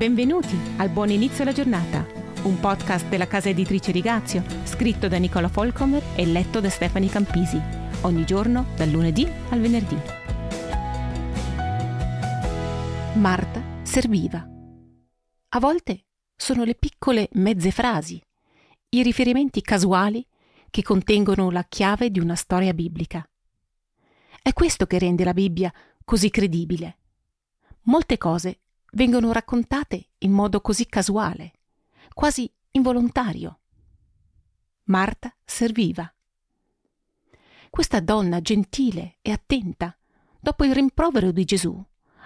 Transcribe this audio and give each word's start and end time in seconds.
Benvenuti 0.00 0.58
al 0.78 0.88
Buon 0.88 1.10
Inizio 1.10 1.42
alla 1.42 1.52
Giornata, 1.52 2.06
un 2.44 2.58
podcast 2.58 3.06
della 3.08 3.26
casa 3.26 3.50
editrice 3.50 3.92
Rigazio, 3.92 4.42
scritto 4.64 5.08
da 5.08 5.18
Nicola 5.18 5.48
Folcomer 5.48 6.02
e 6.16 6.24
letto 6.24 6.58
da 6.58 6.70
Stefani 6.70 7.10
Campisi, 7.10 7.60
ogni 8.00 8.24
giorno 8.24 8.68
dal 8.76 8.88
lunedì 8.88 9.30
al 9.50 9.60
venerdì. 9.60 9.96
Marta 13.16 13.62
serviva. 13.82 14.42
A 15.50 15.60
volte 15.60 16.06
sono 16.34 16.64
le 16.64 16.76
piccole 16.76 17.28
mezze 17.32 17.70
frasi, 17.70 18.18
i 18.88 19.02
riferimenti 19.02 19.60
casuali 19.60 20.26
che 20.70 20.82
contengono 20.82 21.50
la 21.50 21.66
chiave 21.68 22.10
di 22.10 22.20
una 22.20 22.36
storia 22.36 22.72
biblica. 22.72 23.22
È 24.40 24.54
questo 24.54 24.86
che 24.86 24.98
rende 24.98 25.24
la 25.24 25.34
Bibbia 25.34 25.70
così 26.06 26.30
credibile. 26.30 26.96
Molte 27.82 28.16
cose 28.16 28.60
vengono 28.92 29.32
raccontate 29.32 30.10
in 30.18 30.32
modo 30.32 30.60
così 30.60 30.86
casuale, 30.86 31.52
quasi 32.14 32.50
involontario. 32.72 33.60
Marta 34.84 35.34
serviva. 35.44 36.12
Questa 37.68 38.00
donna 38.00 38.40
gentile 38.40 39.18
e 39.22 39.30
attenta, 39.30 39.96
dopo 40.40 40.64
il 40.64 40.74
rimprovero 40.74 41.30
di 41.30 41.44
Gesù, 41.44 41.82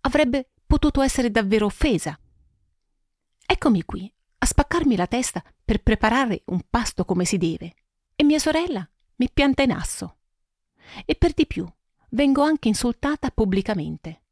avrebbe 0.00 0.50
potuto 0.66 1.02
essere 1.02 1.30
davvero 1.30 1.66
offesa. 1.66 2.18
Eccomi 3.44 3.84
qui, 3.84 4.10
a 4.38 4.46
spaccarmi 4.46 4.96
la 4.96 5.06
testa 5.06 5.42
per 5.64 5.82
preparare 5.82 6.42
un 6.46 6.62
pasto 6.68 7.04
come 7.04 7.24
si 7.24 7.36
deve, 7.36 7.74
e 8.14 8.24
mia 8.24 8.38
sorella 8.38 8.88
mi 9.16 9.30
pianta 9.32 9.62
in 9.62 9.72
asso. 9.72 10.16
E 11.04 11.14
per 11.14 11.32
di 11.32 11.46
più, 11.46 11.70
vengo 12.10 12.42
anche 12.42 12.68
insultata 12.68 13.30
pubblicamente. 13.30 14.22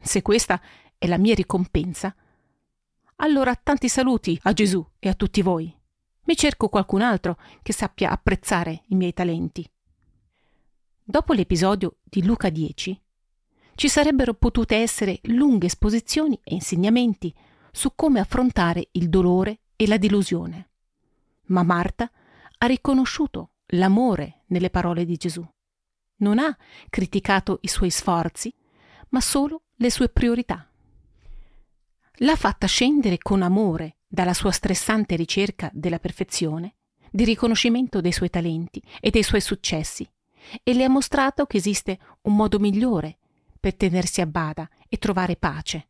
Se 0.00 0.22
questa 0.22 0.60
è 1.02 1.08
la 1.08 1.18
mia 1.18 1.34
ricompensa, 1.34 2.14
allora 3.16 3.56
tanti 3.56 3.88
saluti 3.88 4.38
a 4.42 4.52
Gesù 4.52 4.86
e 5.00 5.08
a 5.08 5.14
tutti 5.14 5.42
voi. 5.42 5.76
Mi 6.26 6.36
cerco 6.36 6.68
qualcun 6.68 7.02
altro 7.02 7.36
che 7.60 7.72
sappia 7.72 8.10
apprezzare 8.10 8.84
i 8.86 8.94
miei 8.94 9.12
talenti. 9.12 9.68
Dopo 11.02 11.32
l'episodio 11.32 11.96
di 12.04 12.24
Luca 12.24 12.50
10, 12.50 13.02
ci 13.74 13.88
sarebbero 13.88 14.34
potute 14.34 14.76
essere 14.76 15.18
lunghe 15.22 15.66
esposizioni 15.66 16.38
e 16.44 16.54
insegnamenti 16.54 17.34
su 17.72 17.96
come 17.96 18.20
affrontare 18.20 18.90
il 18.92 19.08
dolore 19.08 19.62
e 19.74 19.88
la 19.88 19.98
delusione. 19.98 20.70
Ma 21.46 21.64
Marta 21.64 22.08
ha 22.58 22.66
riconosciuto 22.66 23.54
l'amore 23.72 24.44
nelle 24.46 24.70
parole 24.70 25.04
di 25.04 25.16
Gesù. 25.16 25.44
Non 26.18 26.38
ha 26.38 26.56
criticato 26.88 27.58
i 27.62 27.68
suoi 27.68 27.90
sforzi, 27.90 28.54
ma 29.08 29.20
solo 29.20 29.62
le 29.74 29.90
sue 29.90 30.08
priorità 30.08 30.68
l'ha 32.16 32.36
fatta 32.36 32.66
scendere 32.66 33.18
con 33.18 33.42
amore 33.42 33.96
dalla 34.06 34.34
sua 34.34 34.50
stressante 34.50 35.16
ricerca 35.16 35.70
della 35.72 35.98
perfezione, 35.98 36.74
di 37.10 37.24
riconoscimento 37.24 38.00
dei 38.00 38.12
suoi 38.12 38.30
talenti 38.30 38.82
e 39.00 39.10
dei 39.10 39.22
suoi 39.22 39.40
successi, 39.40 40.08
e 40.62 40.74
le 40.74 40.84
ha 40.84 40.88
mostrato 40.88 41.46
che 41.46 41.56
esiste 41.56 41.98
un 42.22 42.36
modo 42.36 42.58
migliore 42.58 43.18
per 43.58 43.74
tenersi 43.74 44.20
a 44.20 44.26
bada 44.26 44.68
e 44.88 44.98
trovare 44.98 45.36
pace. 45.36 45.88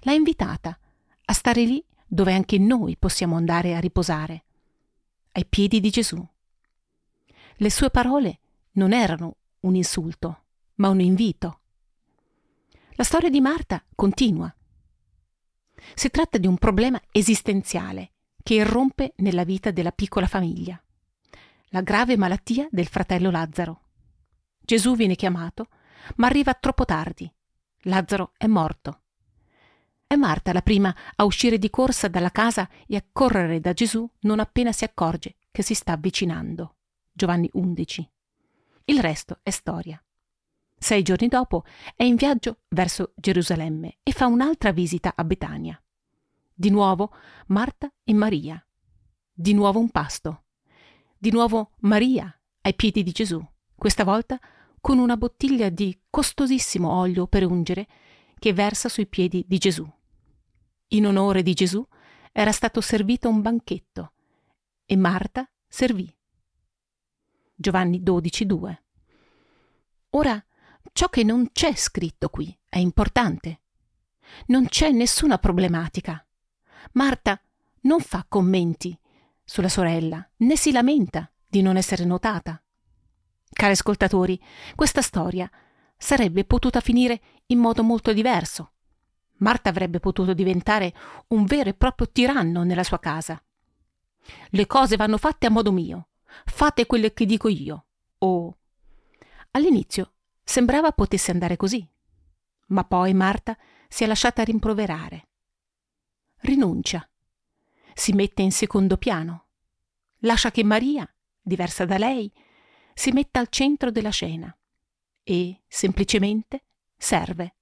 L'ha 0.00 0.12
invitata 0.12 0.78
a 1.24 1.32
stare 1.32 1.64
lì 1.64 1.84
dove 2.06 2.32
anche 2.32 2.58
noi 2.58 2.96
possiamo 2.96 3.36
andare 3.36 3.74
a 3.74 3.78
riposare, 3.78 4.44
ai 5.32 5.46
piedi 5.46 5.80
di 5.80 5.90
Gesù. 5.90 6.26
Le 7.56 7.70
sue 7.70 7.90
parole 7.90 8.40
non 8.72 8.92
erano 8.92 9.36
un 9.60 9.76
insulto, 9.76 10.44
ma 10.76 10.88
un 10.88 11.00
invito. 11.00 11.60
La 12.94 13.04
storia 13.04 13.30
di 13.30 13.40
Marta 13.40 13.84
continua 13.94 14.52
si 15.94 16.10
tratta 16.10 16.38
di 16.38 16.46
un 16.46 16.56
problema 16.56 17.00
esistenziale 17.10 18.12
che 18.42 18.54
irrompe 18.54 19.12
nella 19.16 19.44
vita 19.44 19.70
della 19.70 19.92
piccola 19.92 20.26
famiglia. 20.26 20.82
La 21.68 21.82
grave 21.82 22.16
malattia 22.16 22.66
del 22.70 22.86
fratello 22.86 23.30
Lazzaro. 23.30 23.82
Gesù 24.58 24.96
viene 24.96 25.14
chiamato, 25.14 25.68
ma 26.16 26.26
arriva 26.26 26.54
troppo 26.54 26.84
tardi. 26.84 27.30
Lazzaro 27.82 28.32
è 28.36 28.46
morto. 28.46 29.02
È 30.06 30.16
Marta 30.16 30.52
la 30.52 30.60
prima 30.62 30.92
a 31.14 31.24
uscire 31.24 31.56
di 31.56 31.70
corsa 31.70 32.08
dalla 32.08 32.32
casa 32.32 32.68
e 32.88 32.96
a 32.96 33.04
correre 33.12 33.60
da 33.60 33.72
Gesù 33.72 34.10
non 34.22 34.40
appena 34.40 34.72
si 34.72 34.82
accorge 34.82 35.36
che 35.52 35.62
si 35.62 35.72
sta 35.74 35.92
avvicinando. 35.92 36.78
Giovanni 37.12 37.48
11. 37.52 38.10
Il 38.86 39.00
resto 39.00 39.38
è 39.42 39.50
storia. 39.50 40.02
Sei 40.82 41.02
giorni 41.02 41.28
dopo 41.28 41.64
è 41.94 42.04
in 42.04 42.16
viaggio 42.16 42.60
verso 42.68 43.12
Gerusalemme 43.14 43.98
e 44.02 44.12
fa 44.12 44.26
un'altra 44.26 44.72
visita 44.72 45.12
a 45.14 45.24
Betania. 45.24 45.80
Di 46.54 46.70
nuovo 46.70 47.12
Marta 47.48 47.92
e 48.02 48.14
Maria. 48.14 48.66
Di 49.30 49.52
nuovo 49.52 49.78
un 49.78 49.90
pasto. 49.90 50.44
Di 51.18 51.30
nuovo 51.30 51.72
Maria 51.80 52.34
ai 52.62 52.74
piedi 52.74 53.02
di 53.02 53.12
Gesù, 53.12 53.46
questa 53.74 54.04
volta 54.04 54.40
con 54.80 54.98
una 54.98 55.18
bottiglia 55.18 55.68
di 55.68 56.00
costosissimo 56.08 56.90
olio 56.90 57.26
per 57.26 57.44
ungere 57.44 57.86
che 58.38 58.54
versa 58.54 58.88
sui 58.88 59.06
piedi 59.06 59.44
di 59.46 59.58
Gesù. 59.58 59.86
In 60.88 61.06
onore 61.06 61.42
di 61.42 61.52
Gesù 61.52 61.86
era 62.32 62.52
stato 62.52 62.80
servito 62.80 63.28
un 63.28 63.42
banchetto 63.42 64.12
e 64.86 64.96
Marta 64.96 65.48
servì. 65.68 66.10
Giovanni 67.54 68.02
12:2. 68.02 68.82
Ora 70.12 70.42
Ciò 70.92 71.08
che 71.08 71.24
non 71.24 71.50
c'è 71.52 71.74
scritto 71.74 72.28
qui 72.28 72.56
è 72.68 72.78
importante. 72.78 73.60
Non 74.46 74.66
c'è 74.66 74.90
nessuna 74.90 75.38
problematica. 75.38 76.24
Marta 76.92 77.40
non 77.82 78.00
fa 78.00 78.24
commenti 78.28 78.98
sulla 79.44 79.68
sorella, 79.68 80.26
né 80.38 80.56
si 80.56 80.72
lamenta 80.72 81.30
di 81.46 81.62
non 81.62 81.76
essere 81.76 82.04
notata. 82.04 82.62
Cari 83.52 83.72
ascoltatori, 83.72 84.40
questa 84.74 85.02
storia 85.02 85.50
sarebbe 85.96 86.44
potuta 86.44 86.80
finire 86.80 87.20
in 87.46 87.58
modo 87.58 87.82
molto 87.82 88.12
diverso. 88.12 88.72
Marta 89.38 89.70
avrebbe 89.70 90.00
potuto 90.00 90.34
diventare 90.34 90.94
un 91.28 91.44
vero 91.44 91.70
e 91.70 91.74
proprio 91.74 92.10
tiranno 92.10 92.62
nella 92.62 92.84
sua 92.84 92.98
casa. 92.98 93.42
Le 94.50 94.66
cose 94.66 94.96
vanno 94.96 95.18
fatte 95.18 95.46
a 95.46 95.50
modo 95.50 95.72
mio. 95.72 96.08
Fate 96.44 96.86
quello 96.86 97.08
che 97.08 97.26
dico 97.26 97.48
io. 97.48 97.86
O 98.18 98.56
all'inizio 99.52 100.12
Sembrava 100.50 100.90
potesse 100.90 101.30
andare 101.30 101.56
così. 101.56 101.88
Ma 102.70 102.82
poi 102.82 103.14
Marta 103.14 103.56
si 103.86 104.02
è 104.02 104.06
lasciata 104.08 104.42
rimproverare. 104.42 105.28
Rinuncia. 106.38 107.08
Si 107.94 108.12
mette 108.14 108.42
in 108.42 108.50
secondo 108.50 108.96
piano. 108.96 109.46
Lascia 110.22 110.50
che 110.50 110.64
Maria, 110.64 111.08
diversa 111.40 111.84
da 111.84 111.98
lei, 111.98 112.32
si 112.92 113.12
metta 113.12 113.38
al 113.38 113.46
centro 113.48 113.92
della 113.92 114.10
scena 114.10 114.52
e 115.22 115.62
semplicemente 115.68 116.64
serve. 116.96 117.54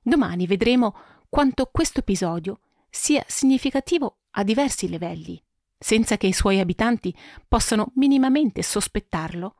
Domani 0.00 0.46
vedremo 0.46 0.96
quanto 1.28 1.66
questo 1.72 1.98
episodio 1.98 2.60
sia 2.88 3.24
significativo 3.26 4.18
a 4.30 4.44
diversi 4.44 4.88
livelli, 4.88 5.42
senza 5.76 6.16
che 6.16 6.28
i 6.28 6.32
suoi 6.32 6.60
abitanti 6.60 7.12
possano 7.48 7.90
minimamente 7.96 8.62
sospettarlo 8.62 9.56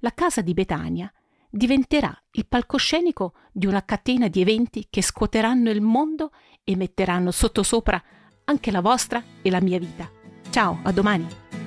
la 0.00 0.12
casa 0.14 0.40
di 0.40 0.54
Betania 0.54 1.12
diventerà 1.50 2.14
il 2.32 2.46
palcoscenico 2.46 3.34
di 3.52 3.66
una 3.66 3.84
catena 3.84 4.28
di 4.28 4.40
eventi 4.40 4.86
che 4.90 5.02
scuoteranno 5.02 5.70
il 5.70 5.80
mondo 5.80 6.30
e 6.62 6.76
metteranno 6.76 7.30
sottosopra 7.30 8.02
anche 8.44 8.70
la 8.70 8.80
vostra 8.80 9.22
e 9.42 9.50
la 9.50 9.60
mia 9.60 9.78
vita. 9.78 10.10
Ciao, 10.50 10.80
a 10.82 10.92
domani! 10.92 11.57